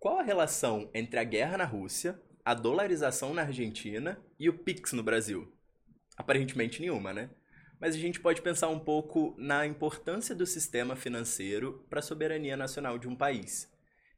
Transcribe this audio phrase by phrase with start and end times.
[0.00, 4.94] Qual a relação entre a guerra na Rússia, a dolarização na Argentina e o Pix
[4.94, 5.52] no Brasil?
[6.16, 7.28] Aparentemente nenhuma, né?
[7.78, 12.56] Mas a gente pode pensar um pouco na importância do sistema financeiro para a soberania
[12.56, 13.70] nacional de um país.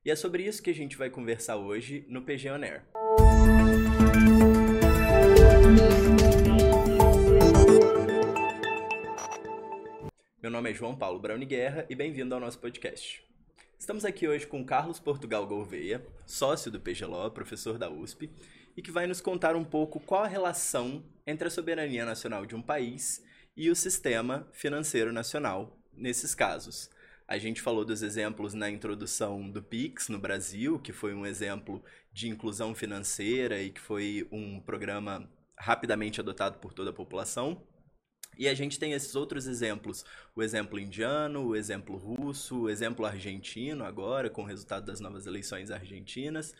[0.05, 2.85] E é sobre isso que a gente vai conversar hoje no PG On Air.
[10.41, 13.32] Meu nome é João Paulo Brauni Guerra e bem-vindo ao nosso podcast.
[13.83, 18.31] Estamos aqui hoje com Carlos Portugal Gouveia, sócio do PGLO, professor da USP,
[18.77, 22.55] e que vai nos contar um pouco qual a relação entre a soberania nacional de
[22.55, 23.25] um país
[23.57, 26.91] e o sistema financeiro nacional nesses casos.
[27.27, 31.83] A gente falou dos exemplos na introdução do Pix no Brasil, que foi um exemplo
[32.13, 37.61] de inclusão financeira e que foi um programa rapidamente adotado por toda a população.
[38.39, 40.05] E a gente tem esses outros exemplos,
[40.35, 45.27] o exemplo indiano, o exemplo russo, o exemplo argentino agora, com o resultado das novas
[45.27, 46.55] eleições argentinas,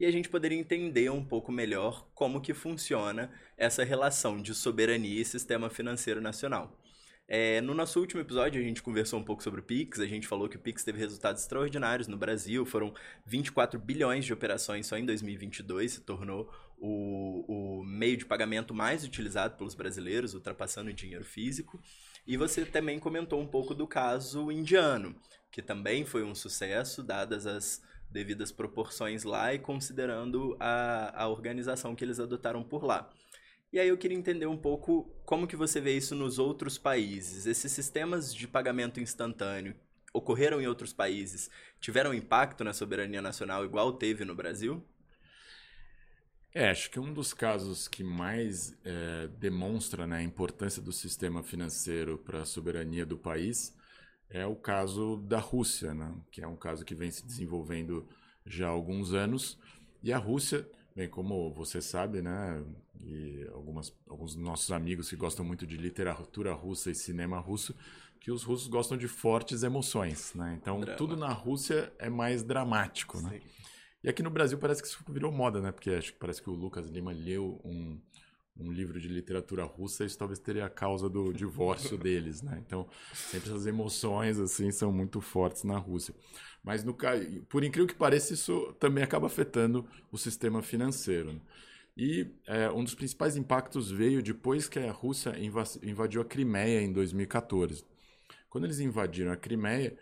[0.00, 5.20] e a gente poderia entender um pouco melhor como que funciona essa relação de soberania
[5.20, 6.78] e sistema financeiro nacional.
[7.30, 10.00] É, no nosso último episódio, a gente conversou um pouco sobre o Pix.
[10.00, 12.64] A gente falou que o Pix teve resultados extraordinários no Brasil.
[12.64, 12.94] Foram
[13.26, 15.92] 24 bilhões de operações só em 2022.
[15.92, 17.44] Se tornou o,
[17.80, 21.80] o meio de pagamento mais utilizado pelos brasileiros, ultrapassando o dinheiro físico.
[22.26, 25.14] E você também comentou um pouco do caso indiano,
[25.50, 31.94] que também foi um sucesso, dadas as devidas proporções lá e considerando a, a organização
[31.94, 33.10] que eles adotaram por lá.
[33.70, 37.46] E aí eu queria entender um pouco como que você vê isso nos outros países.
[37.46, 39.74] Esses sistemas de pagamento instantâneo
[40.12, 44.82] ocorreram em outros países, tiveram impacto na soberania nacional igual teve no Brasil?
[46.54, 51.42] É, acho que um dos casos que mais é, demonstra né, a importância do sistema
[51.42, 53.76] financeiro para a soberania do país
[54.30, 58.08] é o caso da Rússia, né, que é um caso que vem se desenvolvendo
[58.44, 59.58] já há alguns anos.
[60.02, 60.66] E a Rússia
[60.98, 62.60] Bem, como você sabe, né,
[63.00, 67.72] e algumas, alguns nossos amigos que gostam muito de literatura russa e cinema russo,
[68.18, 70.58] que os russos gostam de fortes emoções, né?
[70.60, 70.98] Então, Drama.
[70.98, 73.40] tudo na Rússia é mais dramático, né?
[74.02, 75.72] E aqui no Brasil parece que isso virou moda, né?
[75.72, 78.00] Porque acho que parece que o Lucas Lima leu um,
[78.56, 82.62] um livro de literatura russa, isso talvez teria a causa do divórcio deles, né?
[82.64, 86.14] Então, sempre essas emoções, assim, são muito fortes na Rússia.
[86.62, 86.96] Mas, no,
[87.48, 91.32] por incrível que pareça, isso também acaba afetando o sistema financeiro.
[91.32, 91.40] Né?
[91.96, 95.34] E é, um dos principais impactos veio depois que a Rússia
[95.82, 97.84] invadiu a Crimeia em 2014.
[98.48, 99.96] Quando eles invadiram a Crimeia,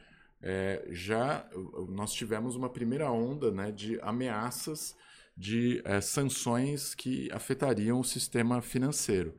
[0.49, 1.45] é, já
[1.89, 4.95] nós tivemos uma primeira onda né, de ameaças
[5.37, 9.35] de é, sanções que afetariam o sistema financeiro.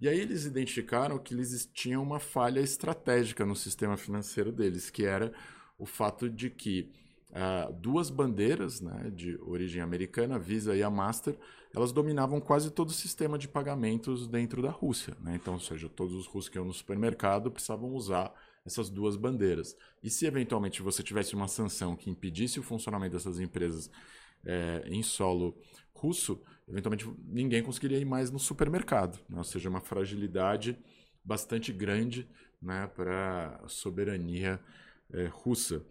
[0.00, 5.04] E aí eles identificaram que eles tinham uma falha estratégica no sistema financeiro deles, que
[5.04, 5.32] era
[5.78, 6.90] o fato de que
[7.30, 11.38] uh, duas bandeiras né, de origem americana, a Visa e a Master,
[11.72, 15.16] elas dominavam quase todo o sistema de pagamentos dentro da Rússia.
[15.20, 15.36] Né?
[15.36, 18.34] Então, ou seja, todos os russos que iam no supermercado precisavam usar
[18.64, 19.76] essas duas bandeiras.
[20.02, 23.90] E se eventualmente você tivesse uma sanção que impedisse o funcionamento dessas empresas
[24.44, 25.56] é, em solo
[25.94, 29.18] russo, eventualmente ninguém conseguiria ir mais no supermercado.
[29.28, 29.38] Né?
[29.38, 30.78] Ou seja, uma fragilidade
[31.24, 32.28] bastante grande
[32.60, 34.60] né, para a soberania
[35.12, 35.84] é, russa.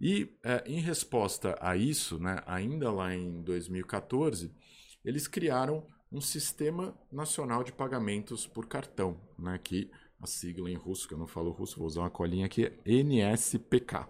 [0.00, 4.52] E é, em resposta a isso, né, ainda lá em 2014,
[5.04, 9.90] eles criaram um sistema nacional de pagamentos por cartão, né, que
[10.22, 14.06] a sigla em russo, que eu não falo russo, vou usar uma colinha aqui, NSPK.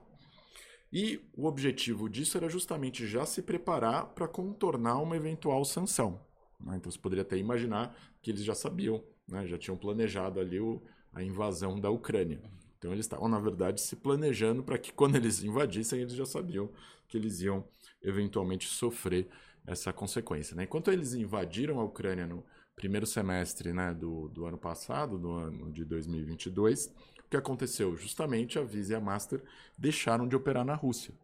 [0.93, 6.21] E o objetivo disso era justamente já se preparar para contornar uma eventual sanção.
[6.61, 6.77] Né?
[6.77, 9.47] Então você poderia até imaginar que eles já sabiam, né?
[9.47, 10.83] já tinham planejado ali o,
[11.15, 12.43] a invasão da Ucrânia.
[12.77, 16.69] Então eles estavam, na verdade, se planejando para que quando eles invadissem, eles já sabiam
[17.09, 17.65] que eles iam
[18.03, 19.29] eventualmente sofrer
[19.67, 20.55] essa consequência.
[20.55, 20.65] Né?
[20.65, 22.45] Enquanto eles invadiram a Ucrânia no
[22.75, 27.97] primeiro semestre né, do, do ano passado, do ano de 2022, o que aconteceu?
[27.97, 29.43] Justamente a Visa e a Master
[29.79, 31.15] deixaram de operar na Rússia.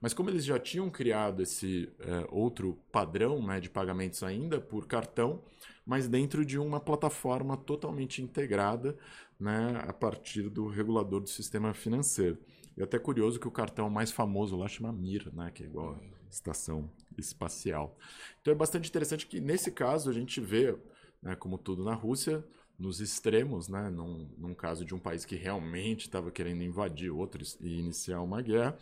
[0.00, 4.86] Mas como eles já tinham criado esse é, outro padrão né, de pagamentos ainda por
[4.86, 5.42] cartão,
[5.86, 8.96] mas dentro de uma plataforma totalmente integrada
[9.38, 12.38] né, a partir do regulador do sistema financeiro.
[12.76, 15.94] E até curioso que o cartão mais famoso lá chama Mir, né, que é igual
[15.94, 17.96] a estação espacial.
[18.40, 20.76] Então é bastante interessante que nesse caso a gente vê,
[21.24, 22.44] né, como tudo na Rússia,
[22.78, 27.56] nos extremos, né, num, num caso de um país que realmente estava querendo invadir outros
[27.60, 28.76] e iniciar uma guerra,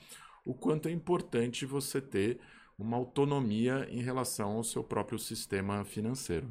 [0.44, 2.40] o quanto é importante você ter
[2.78, 6.50] uma autonomia em relação ao seu próprio sistema financeiro.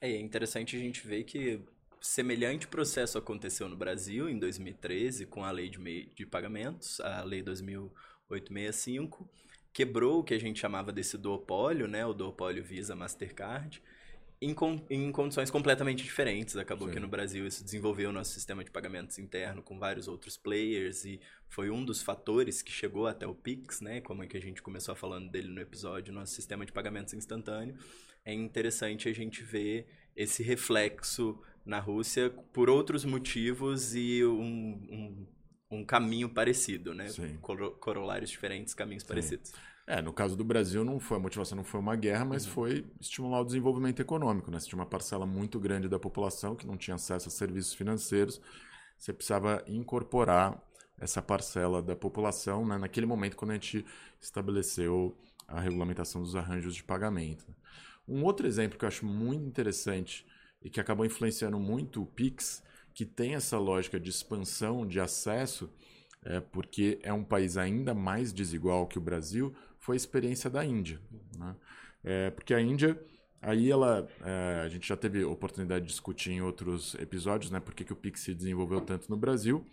[0.00, 1.60] É interessante a gente ver que
[2.00, 7.42] semelhante processo aconteceu no Brasil em 2013 com a lei de, de pagamentos, a lei
[7.42, 9.26] 2865,
[9.72, 12.04] quebrou o que a gente chamava desse duopólio, né?
[12.04, 13.82] O duopólio Visa Mastercard,
[14.44, 14.54] em,
[14.90, 16.56] em condições completamente diferentes.
[16.56, 16.94] Acabou Sim.
[16.94, 21.04] que no Brasil isso desenvolveu o nosso sistema de pagamentos interno com vários outros players
[21.04, 24.00] e foi um dos fatores que chegou até o Pix, né?
[24.00, 27.76] Como é que a gente começou falando dele no episódio, nosso sistema de pagamentos instantâneo.
[28.24, 29.86] É interessante a gente ver
[30.16, 35.26] esse reflexo na Rússia por outros motivos e um, um,
[35.70, 37.08] um caminho parecido, né?
[37.08, 37.38] Sim.
[37.40, 39.08] Corolários diferentes, caminhos Sim.
[39.08, 39.52] parecidos.
[39.86, 42.52] É, no caso do Brasil, não foi a motivação não foi uma guerra, mas uhum.
[42.52, 44.50] foi estimular o desenvolvimento econômico.
[44.50, 44.58] Né?
[44.58, 48.40] Você tinha uma parcela muito grande da população que não tinha acesso a serviços financeiros.
[48.96, 50.58] Você precisava incorporar
[50.98, 52.78] essa parcela da população né?
[52.78, 53.84] naquele momento quando a gente
[54.20, 55.14] estabeleceu
[55.46, 57.44] a regulamentação dos arranjos de pagamento.
[58.08, 60.26] Um outro exemplo que eu acho muito interessante
[60.62, 62.62] e que acabou influenciando muito o Pix,
[62.94, 65.70] que tem essa lógica de expansão de acesso,
[66.24, 70.64] é, porque é um país ainda mais desigual que o Brasil, foi a experiência da
[70.64, 71.00] Índia.
[71.38, 71.56] Né?
[72.02, 72.98] É, porque a Índia,
[73.40, 77.74] aí ela, é, a gente já teve oportunidade de discutir em outros episódios, né, por
[77.74, 79.66] que, o Pix se desenvolveu tanto no Brasil.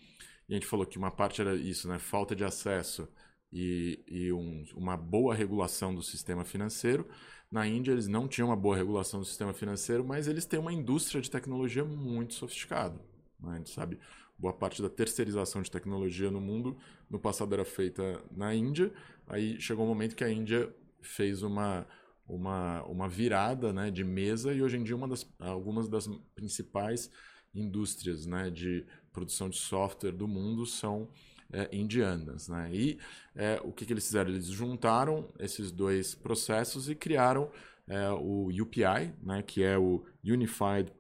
[0.50, 3.08] E a gente falou que uma parte era isso, né, falta de acesso
[3.52, 7.08] e, e um, uma boa regulação do sistema financeiro.
[7.50, 10.72] Na Índia, eles não tinham uma boa regulação do sistema financeiro, mas eles têm uma
[10.72, 12.96] indústria de tecnologia muito sofisticada.
[13.40, 13.54] Né?
[13.54, 14.00] A gente sabe,
[14.42, 16.76] boa parte da terceirização de tecnologia no mundo
[17.08, 18.92] no passado era feita na Índia
[19.32, 21.88] Aí chegou um momento que a Índia fez uma,
[22.28, 26.06] uma, uma virada né, de mesa e hoje em dia uma das, algumas das
[26.36, 27.10] principais
[27.56, 31.10] indústrias né, de produção de software do mundo são
[31.52, 32.50] é, indianas.
[32.50, 32.70] Né?
[32.74, 33.00] E
[33.34, 34.32] é, o que, que, eles fizeram?
[34.32, 37.50] Eles juntaram esses dois processos e criaram
[37.88, 40.92] é, o UPI, né, que é o Unified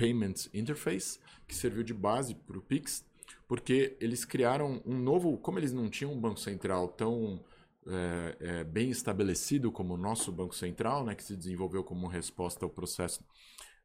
[0.00, 3.04] Payments Interface, que serviu de base para o Pix,
[3.46, 5.36] porque eles criaram um novo.
[5.36, 7.44] Como eles não tinham um banco central tão
[7.86, 12.64] é, é, bem estabelecido como o nosso Banco Central, né, que se desenvolveu como resposta
[12.64, 13.22] ao processo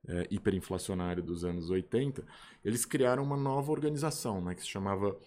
[0.07, 2.25] é, hiperinflacionário dos anos 80,
[2.63, 5.17] eles criaram uma nova organização né, que se chamava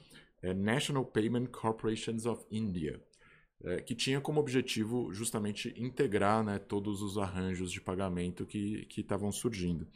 [0.56, 3.02] National Payment Corporations of India,
[3.64, 9.32] é, que tinha como objetivo justamente integrar né, todos os arranjos de pagamento que estavam
[9.32, 9.87] surgindo.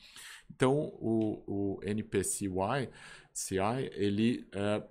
[0.54, 2.88] Então, o, o NPCI,
[3.32, 4.82] CI, ele é,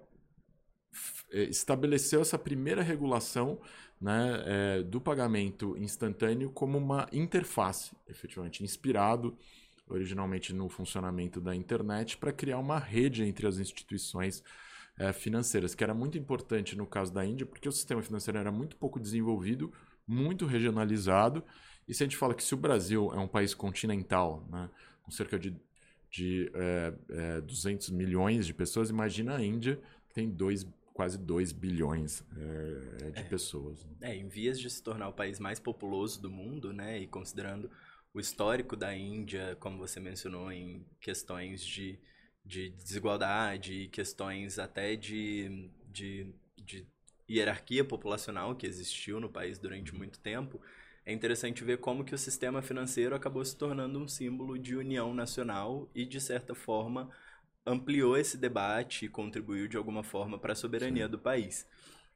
[1.32, 3.60] é, estabeleceu essa primeira regulação
[4.00, 9.38] né, é, do pagamento instantâneo como uma interface, efetivamente, inspirado
[9.88, 14.42] originalmente no funcionamento da internet para criar uma rede entre as instituições
[14.98, 18.52] é, financeiras, que era muito importante no caso da Índia, porque o sistema financeiro era
[18.52, 19.72] muito pouco desenvolvido,
[20.08, 21.44] muito regionalizado,
[21.88, 24.70] e se a gente fala que se o Brasil é um país continental, né,
[25.04, 25.56] com cerca de,
[26.10, 31.52] de é, é, 200 milhões de pessoas, imagina a Índia, que tem 2 quase 2
[31.52, 33.88] bilhões é, de é, pessoas.
[34.02, 37.00] É, em vias de se tornar o país mais populoso do mundo, né?
[37.00, 37.72] E considerando
[38.14, 41.98] o histórico da Índia, como você mencionou, em questões de,
[42.44, 46.86] de desigualdade e questões até de, de, de
[47.30, 50.60] hierarquia populacional que existiu no país durante muito tempo,
[51.06, 55.14] é interessante ver como que o sistema financeiro acabou se tornando um símbolo de união
[55.14, 57.10] nacional e, de certa forma,
[57.66, 61.12] ampliou esse debate e contribuiu de alguma forma para a soberania Sim.
[61.12, 61.68] do país.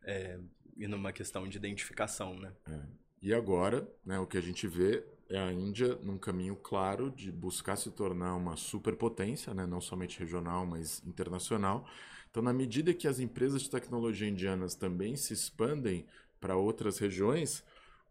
[0.03, 0.39] É,
[0.77, 2.51] e numa questão de identificação, né?
[2.67, 2.79] É.
[3.21, 7.31] E agora, né, o que a gente vê é a Índia num caminho claro de
[7.31, 11.87] buscar se tornar uma superpotência, né, não somente regional, mas internacional.
[12.29, 16.05] Então, na medida que as empresas de tecnologia indianas também se expandem
[16.39, 17.63] para outras regiões,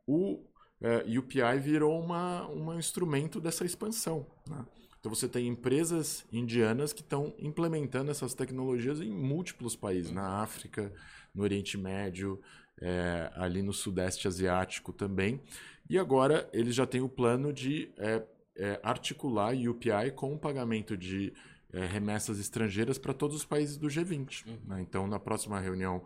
[0.06, 0.42] o
[0.80, 4.26] é, UPI virou uma, um instrumento dessa expansão.
[4.49, 4.64] Né?
[4.99, 10.90] Então você tem empresas indianas que estão implementando essas tecnologias em múltiplos países, na África,
[11.35, 12.40] no Oriente Médio,
[12.81, 15.40] é, ali no Sudeste Asiático também.
[15.88, 18.23] E agora eles já têm o plano de é,
[18.57, 21.33] é, articular UPI com o pagamento de
[21.73, 24.47] é, remessas estrangeiras para todos os países do G20.
[24.47, 24.59] Uhum.
[24.66, 24.81] Né?
[24.81, 26.04] Então, na próxima reunião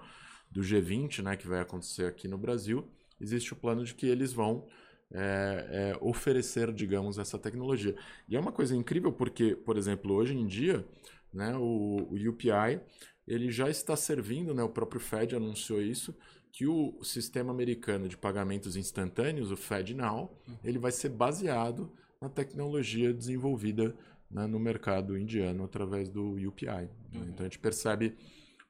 [0.50, 2.88] do G20, né, que vai acontecer aqui no Brasil,
[3.20, 4.66] existe o plano de que eles vão
[5.12, 7.94] é, é, oferecer, digamos, essa tecnologia.
[8.28, 10.86] E é uma coisa incrível porque, por exemplo, hoje em dia,
[11.32, 12.80] né, o, o UPI
[13.26, 16.16] ele já está servindo, né, o próprio Fed anunciou isso,
[16.58, 21.88] que o sistema americano de pagamentos instantâneos, o FedNow, ele vai ser baseado
[22.20, 23.94] na tecnologia desenvolvida
[24.28, 26.66] né, no mercado indiano através do UPI.
[26.66, 26.88] Né?
[27.14, 27.28] Uhum.
[27.28, 28.16] Então a gente percebe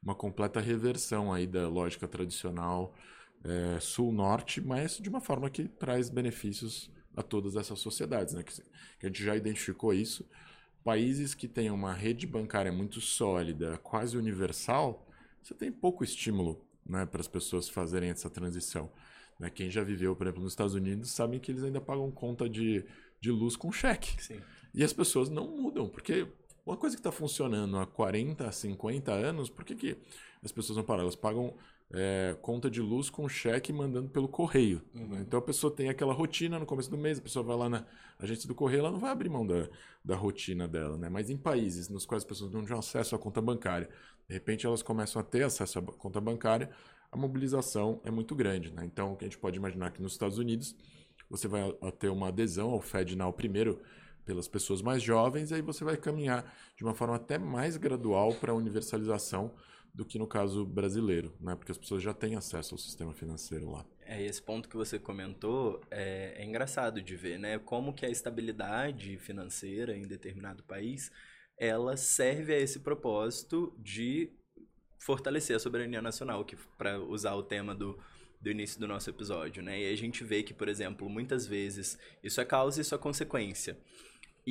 [0.03, 2.93] uma completa reversão aí da lógica tradicional
[3.43, 8.35] é, sul-norte, mas de uma forma que traz benefícios a todas essas sociedades.
[8.35, 8.43] Né?
[8.43, 10.29] Que, que a gente já identificou isso.
[10.83, 15.07] Países que têm uma rede bancária muito sólida, quase universal,
[15.41, 18.91] você tem pouco estímulo né, para as pessoas fazerem essa transição.
[19.39, 19.49] Né?
[19.49, 22.83] Quem já viveu, por exemplo, nos Estados Unidos, sabem que eles ainda pagam conta de,
[23.21, 24.21] de luz com cheque.
[24.21, 24.41] Sim.
[24.73, 26.27] E as pessoas não mudam, porque
[26.65, 29.97] uma coisa que está funcionando há 40, 50 anos, por que, que
[30.43, 31.03] as pessoas vão parar?
[31.03, 31.55] Elas pagam
[31.91, 34.81] é, conta de luz com cheque mandando pelo correio.
[34.93, 35.07] Uhum.
[35.07, 35.23] Né?
[35.25, 37.85] Então a pessoa tem aquela rotina no começo do mês, a pessoa vai lá na
[38.19, 39.67] agência do correio, ela não vai abrir mão da,
[40.03, 40.97] da rotina dela.
[40.97, 41.09] Né?
[41.09, 43.89] Mas em países nos quais as pessoas não têm acesso à conta bancária,
[44.29, 46.69] de repente elas começam a ter acesso à conta bancária,
[47.11, 48.71] a mobilização é muito grande.
[48.71, 48.85] Né?
[48.85, 50.75] Então a gente pode imaginar que nos Estados Unidos
[51.27, 53.81] você vai ter uma adesão ao FedNow primeiro
[54.25, 58.35] pelas pessoas mais jovens, e aí você vai caminhar de uma forma até mais gradual
[58.35, 59.51] para a universalização
[59.91, 61.55] do que no caso brasileiro, né?
[61.55, 63.83] Porque as pessoas já têm acesso ao sistema financeiro lá.
[64.05, 67.57] É, esse ponto que você comentou é, é engraçado de ver, né?
[67.57, 71.11] Como que a estabilidade financeira em determinado país,
[71.59, 74.31] ela serve a esse propósito de
[74.97, 77.99] fortalecer a soberania nacional, que para usar o tema do,
[78.41, 79.81] do início do nosso episódio, né?
[79.81, 82.97] E a gente vê que, por exemplo, muitas vezes isso é causa e isso é
[82.97, 83.77] consequência.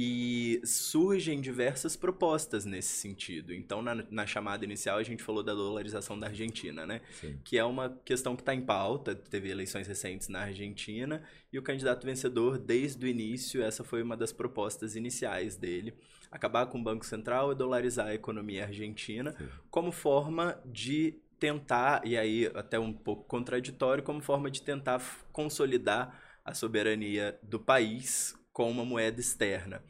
[0.00, 3.52] E surgem diversas propostas nesse sentido.
[3.52, 7.00] Então, na, na, chamada inicial, a gente falou da dolarização da Argentina, né?
[7.20, 7.36] Sim.
[7.42, 9.16] Que é uma questão que está em pauta.
[9.16, 14.16] Teve eleições recentes na Argentina e o candidato vencedor, desde o início, essa foi uma
[14.16, 15.92] das propostas iniciais dele.
[16.30, 19.48] Acabar com o Banco Central e dolarizar a economia argentina Sim.
[19.68, 25.02] como forma de tentar, e aí até um pouco contraditório, como forma de tentar
[25.32, 29.80] consolidar a soberania do país com uma moeda externa.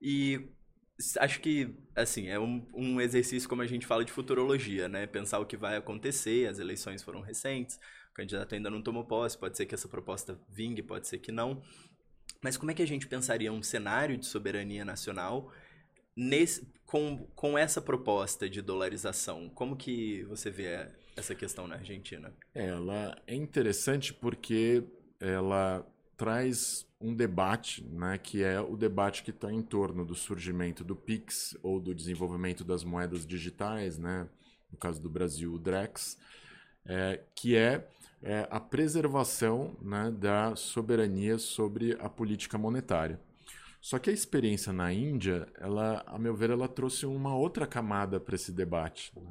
[0.00, 0.48] E
[1.18, 5.04] acho que, assim, é um, um, exercício como a gente fala de futurologia, né?
[5.04, 7.74] Pensar o que vai acontecer, as eleições foram recentes,
[8.12, 11.32] o candidato ainda não tomou posse, pode ser que essa proposta vingue, pode ser que
[11.32, 11.60] não.
[12.40, 15.52] Mas como é que a gente pensaria um cenário de soberania nacional
[16.16, 19.48] nesse, com, com essa proposta de dolarização?
[19.48, 22.32] Como que você vê essa questão na Argentina?
[22.54, 24.84] Ela é interessante porque
[25.18, 25.84] ela
[26.16, 30.96] traz um debate, né, que é o debate que está em torno do surgimento do
[30.96, 34.28] Pix ou do desenvolvimento das moedas digitais, né,
[34.70, 36.18] no caso do Brasil, o Drex,
[36.86, 37.88] é, que é,
[38.22, 43.20] é, a preservação né, da soberania sobre a política monetária.
[43.80, 48.18] Só que a experiência na Índia, ela, a meu ver, ela trouxe uma outra camada
[48.18, 49.12] para esse debate.
[49.14, 49.30] Né?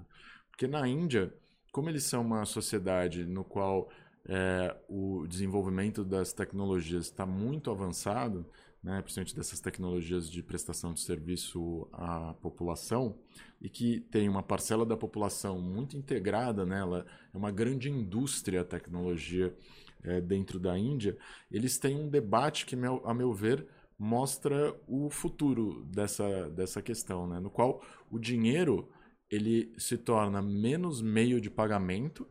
[0.51, 1.33] Porque na Índia,
[1.71, 3.89] como eles são uma sociedade no qual
[4.27, 8.45] é, o desenvolvimento das tecnologias está muito avançado,
[8.81, 13.17] né, principalmente dessas tecnologias de prestação de serviço à população,
[13.61, 18.65] e que tem uma parcela da população muito integrada nela, é uma grande indústria a
[18.65, 19.55] tecnologia
[20.03, 21.17] é, dentro da Índia,
[21.49, 23.65] eles têm um debate que, a meu ver,
[23.97, 28.89] mostra o futuro dessa, dessa questão, né, no qual o dinheiro
[29.29, 32.27] ele se torna menos meio de pagamento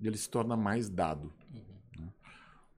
[0.00, 1.32] ele se torna mais dado.
[1.52, 2.04] Uhum.
[2.04, 2.12] Né?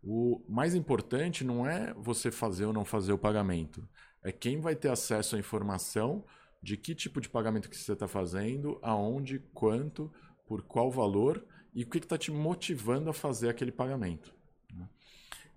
[0.03, 3.87] O mais importante não é você fazer ou não fazer o pagamento,
[4.23, 6.25] é quem vai ter acesso à informação
[6.63, 10.13] de que tipo de pagamento que você está fazendo, aonde, quanto,
[10.47, 11.45] por qual valor
[11.75, 14.35] e o que está te motivando a fazer aquele pagamento.
[14.75, 14.89] Né?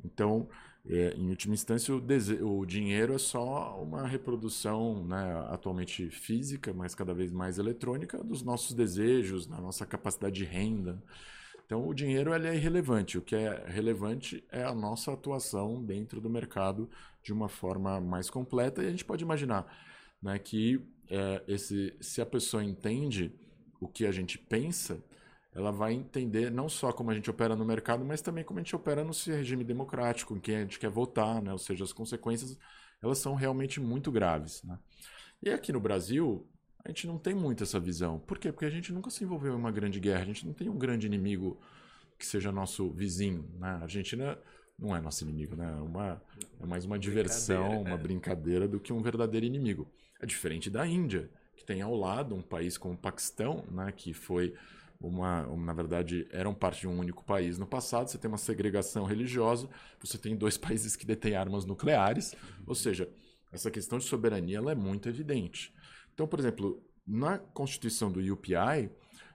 [0.03, 0.47] Então,
[0.85, 6.95] é, em última instância, o, o, dinheiro é só uma reprodução, né, atualmente física, mas
[6.95, 11.01] cada vez mais eletrônica, dos nossos desejos, da nossa capacidade de renda.
[11.71, 13.17] Então, o dinheiro ele é irrelevante.
[13.17, 16.89] O que é relevante é a nossa atuação dentro do mercado
[17.23, 18.83] de uma forma mais completa.
[18.83, 19.73] E a gente pode imaginar
[20.21, 23.33] né, que é, esse, se a pessoa entende
[23.79, 25.01] o que a gente pensa,
[25.55, 28.63] ela vai entender não só como a gente opera no mercado, mas também como a
[28.63, 31.53] gente opera no regime democrático, em que a gente quer votar, né?
[31.53, 32.59] ou seja, as consequências
[33.01, 34.61] elas são realmente muito graves.
[34.63, 34.77] Né?
[35.41, 36.45] E aqui no Brasil,
[36.83, 38.19] a gente não tem muito essa visão.
[38.19, 38.51] Por quê?
[38.51, 40.77] Porque a gente nunca se envolveu em uma grande guerra, a gente não tem um
[40.77, 41.59] grande inimigo
[42.17, 43.49] que seja nosso vizinho.
[43.59, 43.67] Né?
[43.67, 44.37] A Argentina
[44.77, 45.75] não é nosso inimigo, né?
[45.77, 46.21] É, uma,
[46.59, 47.97] é mais uma diversão, uma é.
[47.97, 49.87] brincadeira do que um verdadeiro inimigo.
[50.19, 53.91] É diferente da Índia, que tem ao lado um país como o Paquistão, né?
[53.91, 54.55] que foi
[54.99, 58.07] uma, na verdade, eram parte de um único país no passado.
[58.07, 59.69] Você tem uma segregação religiosa,
[59.99, 62.35] você tem dois países que detêm armas nucleares,
[62.65, 63.07] ou seja,
[63.51, 65.73] essa questão de soberania ela é muito evidente.
[66.13, 68.89] Então, por exemplo, na constituição do UPI,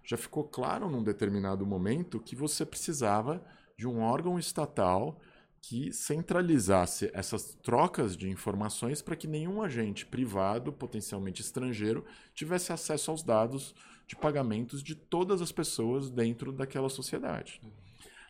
[0.04, 3.44] já ficou claro num determinado momento que você precisava
[3.76, 5.18] de um órgão estatal
[5.60, 12.04] que centralizasse essas trocas de informações para que nenhum agente privado, potencialmente estrangeiro,
[12.34, 13.74] tivesse acesso aos dados
[14.06, 17.60] de pagamentos de todas as pessoas dentro daquela sociedade.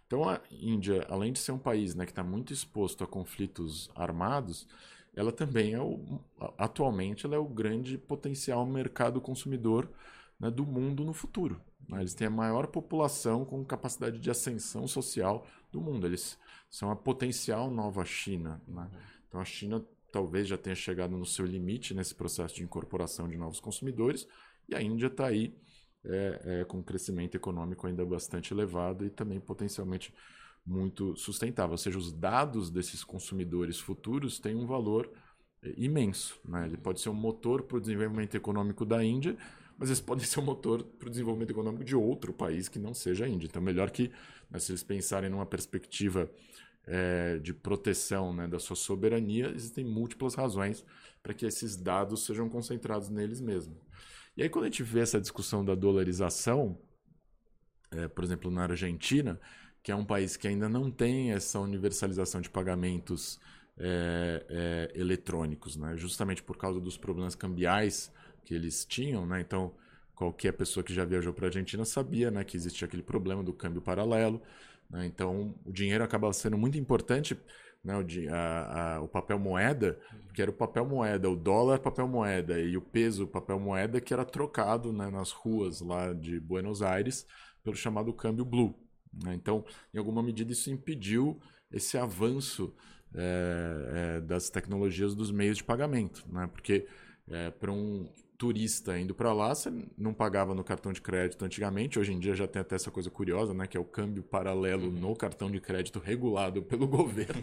[0.06, 3.90] Então, a Índia, além de ser um país né, que está muito exposto a conflitos
[3.94, 4.66] armados,
[5.16, 6.20] ela também é o,
[6.58, 9.90] atualmente ela é o grande potencial mercado consumidor
[10.38, 11.58] né, do mundo no futuro.
[11.88, 12.00] Né?
[12.00, 16.06] Eles têm a maior população com capacidade de ascensão social do mundo.
[16.06, 18.60] Eles são a potencial nova China.
[18.68, 18.90] Né?
[19.26, 19.82] Então a China
[20.12, 24.28] talvez já tenha chegado no seu limite nesse processo de incorporação de novos consumidores
[24.68, 25.54] e a Índia está aí
[26.04, 30.14] é, é, com um crescimento econômico ainda bastante elevado e também potencialmente
[30.66, 31.72] muito sustentável.
[31.72, 35.10] Ou seja, os dados desses consumidores futuros têm um valor
[35.62, 36.38] é, imenso.
[36.44, 36.66] Né?
[36.66, 39.36] Ele pode ser um motor para o desenvolvimento econômico da Índia,
[39.78, 42.92] mas eles podem ser um motor para o desenvolvimento econômico de outro país que não
[42.92, 43.46] seja a Índia.
[43.46, 44.10] Então, melhor que,
[44.50, 46.28] né, se eles pensarem numa perspectiva
[46.84, 50.84] é, de proteção né, da sua soberania, existem múltiplas razões
[51.22, 53.78] para que esses dados sejam concentrados neles mesmos.
[54.36, 56.78] E aí, quando a gente vê essa discussão da dolarização,
[57.90, 59.40] é, por exemplo, na Argentina,
[59.86, 63.38] que é um país que ainda não tem essa universalização de pagamentos
[63.78, 65.96] é, é, eletrônicos, né?
[65.96, 68.12] justamente por causa dos problemas cambiais
[68.44, 69.24] que eles tinham.
[69.24, 69.40] Né?
[69.40, 69.72] Então,
[70.12, 73.52] qualquer pessoa que já viajou para a Argentina sabia né, que existia aquele problema do
[73.52, 74.42] câmbio paralelo.
[74.90, 75.06] Né?
[75.06, 77.38] Então, o dinheiro acaba sendo muito importante,
[77.84, 77.94] né?
[77.96, 79.96] o, a, a, o papel moeda,
[80.34, 84.12] que era o papel moeda, o dólar papel moeda e o peso papel moeda que
[84.12, 87.24] era trocado né, nas ruas lá de Buenos Aires
[87.62, 88.74] pelo chamado câmbio blue.
[89.22, 89.34] Né?
[89.34, 92.74] Então, em alguma medida, isso impediu esse avanço
[93.14, 96.46] é, é, das tecnologias dos meios de pagamento, né?
[96.52, 96.86] porque
[97.28, 101.98] é, para um turista indo para lá, você não pagava no cartão de crédito antigamente.
[101.98, 103.66] Hoje em dia já tem até essa coisa curiosa, né?
[103.66, 104.92] Que é o câmbio paralelo uhum.
[104.92, 107.42] no cartão de crédito regulado pelo governo.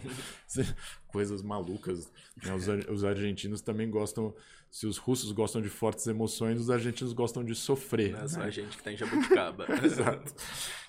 [1.08, 2.10] Coisas malucas.
[2.42, 2.54] Né?
[2.54, 4.34] Os, os, argentinos também gostam.
[4.70, 8.12] Se os russos gostam de fortes emoções, os argentinos gostam de sofrer.
[8.12, 8.46] Não é só né?
[8.46, 9.66] a gente que tem tá jabuticaba.
[9.84, 10.34] Exato.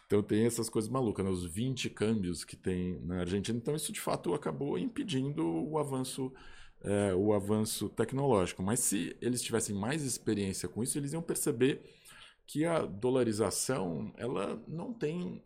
[0.06, 1.32] Então tem essas coisas malucas, né?
[1.32, 3.58] os 20 câmbios que tem na Argentina.
[3.58, 6.32] Então isso de fato acabou impedindo o avanço
[6.86, 8.62] é, o avanço tecnológico.
[8.62, 11.82] Mas se eles tivessem mais experiência com isso, eles iam perceber
[12.46, 15.42] que a dolarização ela não tem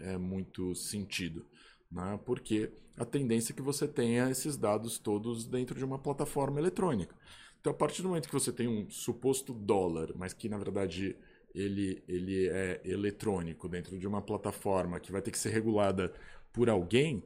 [0.00, 1.46] é, muito sentido,
[1.90, 2.18] né?
[2.24, 7.14] porque a tendência é que você tenha esses dados todos dentro de uma plataforma eletrônica.
[7.60, 11.16] Então, a partir do momento que você tem um suposto dólar, mas que na verdade
[11.54, 16.12] ele, ele é eletrônico dentro de uma plataforma que vai ter que ser regulada
[16.52, 17.22] por alguém,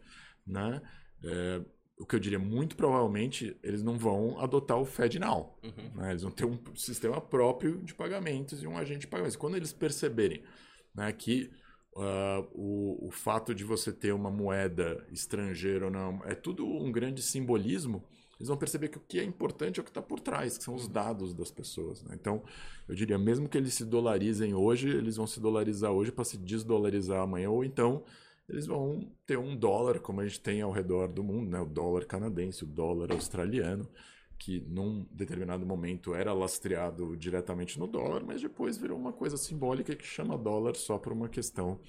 [0.46, 0.82] né?
[1.24, 1.60] É,
[1.98, 5.58] o que eu diria, muito provavelmente, eles não vão adotar o FedNow.
[5.64, 5.90] Uhum.
[5.96, 6.10] Né?
[6.10, 9.36] Eles vão ter um sistema próprio de pagamentos e um agente de pagamentos.
[9.36, 10.42] Quando eles perceberem
[10.94, 11.50] né, que
[11.96, 16.92] uh, o, o fato de você ter uma moeda estrangeira ou não é tudo um
[16.92, 18.04] grande simbolismo,
[18.38, 20.62] eles vão perceber que o que é importante é o que está por trás, que
[20.62, 22.02] são os dados das pessoas.
[22.04, 22.16] Né?
[22.18, 22.42] Então,
[22.88, 26.38] eu diria, mesmo que eles se dolarizem hoje, eles vão se dolarizar hoje para se
[26.38, 28.04] desdolarizar amanhã, ou então
[28.48, 31.60] eles vão ter um dólar, como a gente tem ao redor do mundo, né?
[31.60, 33.88] o dólar canadense, o dólar australiano,
[34.38, 39.96] que num determinado momento era lastreado diretamente no dólar, mas depois virou uma coisa simbólica
[39.96, 41.80] que chama dólar só por uma questão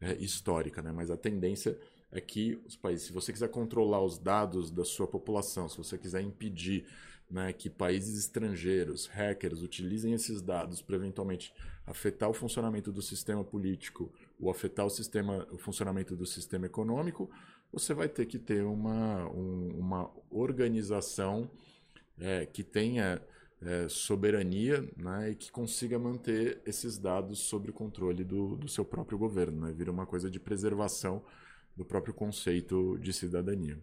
[0.00, 0.80] é, histórica.
[0.80, 0.90] Né?
[0.90, 1.78] Mas a tendência
[2.12, 5.96] é que os países, se você quiser controlar os dados da sua população, se você
[5.96, 6.86] quiser impedir
[7.30, 11.54] né, que países estrangeiros, hackers, utilizem esses dados para eventualmente
[11.86, 17.30] afetar o funcionamento do sistema político ou afetar o sistema, o funcionamento do sistema econômico,
[17.72, 21.50] você vai ter que ter uma, um, uma organização
[22.20, 23.22] é, que tenha
[23.62, 28.84] é, soberania né, e que consiga manter esses dados sob o controle do, do seu
[28.84, 29.66] próprio governo.
[29.66, 29.72] Né?
[29.72, 31.24] Vira uma coisa de preservação
[31.76, 33.78] do próprio conceito de cidadania.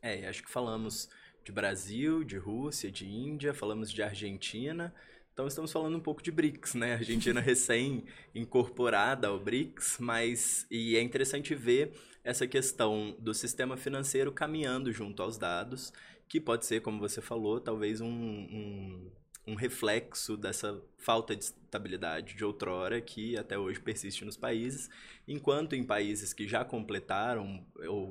[0.00, 1.08] É, acho que falamos
[1.44, 4.92] de Brasil, de Rússia, de Índia, falamos de Argentina
[5.32, 6.92] então estamos falando um pouco de BRICS, né?
[6.94, 14.30] Argentina recém incorporada ao BRICS, mas e é interessante ver essa questão do sistema financeiro
[14.30, 15.92] caminhando junto aos dados,
[16.28, 19.10] que pode ser, como você falou, talvez um, um,
[19.46, 24.88] um reflexo dessa falta de estabilidade de outrora que até hoje persiste nos países,
[25.26, 27.64] enquanto em países que já completaram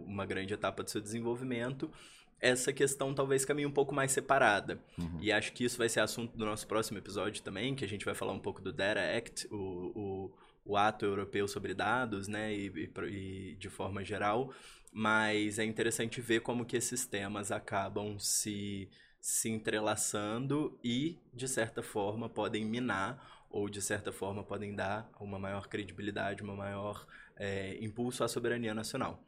[0.05, 1.89] uma grande etapa do seu desenvolvimento,
[2.41, 4.79] essa questão talvez caminhe um pouco mais separada.
[4.97, 5.19] Uhum.
[5.21, 8.03] E acho que isso vai ser assunto do nosso próximo episódio também, que a gente
[8.03, 10.31] vai falar um pouco do Data Act, o, o,
[10.65, 14.51] o ato europeu sobre dados, né, e, e, e, de forma geral.
[14.91, 18.89] Mas é interessante ver como que esses temas acabam se,
[19.21, 25.37] se entrelaçando e, de certa forma, podem minar ou, de certa forma, podem dar uma
[25.37, 27.05] maior credibilidade, uma maior
[27.35, 29.23] é, impulso à soberania nacional.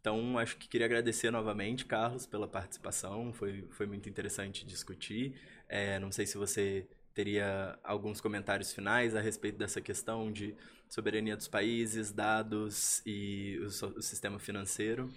[0.00, 3.32] Então, acho que queria agradecer novamente, Carlos, pela participação.
[3.32, 5.34] Foi, foi muito interessante discutir.
[5.68, 10.54] É, não sei se você teria alguns comentários finais a respeito dessa questão de
[10.88, 15.10] soberania dos países, dados e o, o sistema financeiro.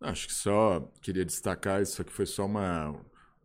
[0.00, 2.94] Acho que só queria destacar isso aqui foi só uma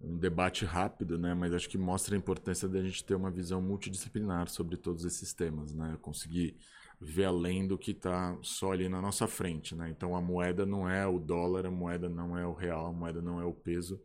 [0.06, 1.34] um debate rápido, né?
[1.34, 5.34] Mas acho que mostra a importância da gente ter uma visão multidisciplinar sobre todos esses
[5.34, 5.98] temas, né?
[6.02, 6.56] Conseguir
[7.02, 9.89] ver além do que está só ali na nossa frente, né?
[9.89, 13.22] Então a moeda não é o dólar, a moeda não é o real, a moeda
[13.22, 14.00] não é o peso.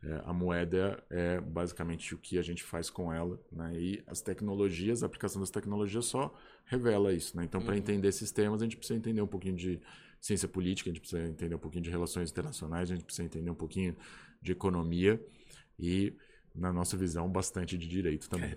[0.00, 3.72] É, a moeda é basicamente o que a gente faz com ela, né?
[3.76, 6.32] E as tecnologias, a aplicação das tecnologias só
[6.64, 7.44] revela isso, né?
[7.44, 7.78] Então, para uhum.
[7.78, 9.80] entender esses temas, a gente precisa entender um pouquinho de
[10.20, 13.50] ciência política, a gente precisa entender um pouquinho de relações internacionais, a gente precisa entender
[13.50, 13.96] um pouquinho
[14.40, 15.20] de economia
[15.78, 16.14] e,
[16.54, 18.56] na nossa visão, bastante de direito também.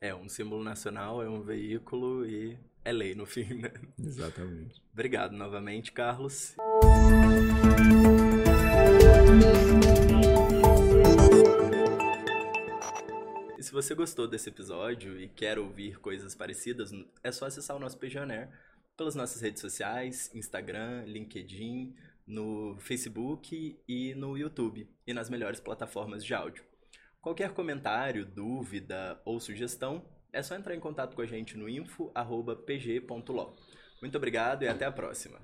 [0.00, 3.72] É, um símbolo nacional, é um veículo e é lei no fim, né?
[3.98, 4.82] Exatamente.
[4.92, 6.54] Obrigado novamente, Carlos.
[13.58, 17.80] E se você gostou desse episódio e quer ouvir coisas parecidas, é só acessar o
[17.80, 18.50] nosso Pioneer
[18.96, 21.94] pelas nossas redes sociais, Instagram, LinkedIn,
[22.26, 26.64] no Facebook e no YouTube e nas melhores plataformas de áudio.
[27.20, 33.56] Qualquer comentário, dúvida ou sugestão, é só entrar em contato com a gente no info@pg.lo.
[34.00, 35.40] Muito obrigado e até a próxima.